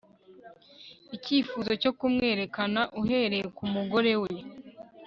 [1.15, 4.31] icyifuzo cyo kumwerekana uhereye kumugore we